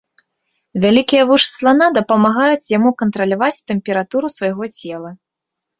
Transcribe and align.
Вялікія 0.85 1.23
вушы 1.33 1.49
слана 1.57 1.85
дапамагаюць 1.99 2.67
яму 2.77 2.89
кантраляваць 3.03 3.55
тэмпературу 3.71 4.27
свайго 4.39 4.63
цела. 4.81 5.09